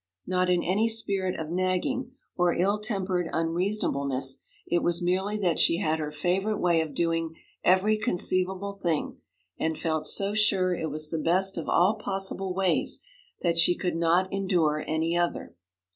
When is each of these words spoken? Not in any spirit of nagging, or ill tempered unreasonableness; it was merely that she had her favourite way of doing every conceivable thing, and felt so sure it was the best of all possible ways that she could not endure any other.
Not 0.25 0.49
in 0.49 0.63
any 0.63 0.89
spirit 0.89 1.39
of 1.39 1.51
nagging, 1.51 2.13
or 2.35 2.55
ill 2.55 2.79
tempered 2.79 3.29
unreasonableness; 3.31 4.39
it 4.65 4.81
was 4.81 4.99
merely 4.99 5.37
that 5.37 5.59
she 5.59 5.77
had 5.77 5.99
her 5.99 6.09
favourite 6.09 6.59
way 6.59 6.81
of 6.81 6.95
doing 6.95 7.35
every 7.63 7.99
conceivable 7.99 8.73
thing, 8.81 9.17
and 9.59 9.77
felt 9.77 10.07
so 10.07 10.33
sure 10.33 10.73
it 10.73 10.89
was 10.89 11.11
the 11.11 11.19
best 11.19 11.55
of 11.55 11.69
all 11.69 11.97
possible 11.99 12.51
ways 12.55 13.03
that 13.43 13.59
she 13.59 13.75
could 13.77 13.95
not 13.95 14.33
endure 14.33 14.83
any 14.87 15.15
other. 15.15 15.55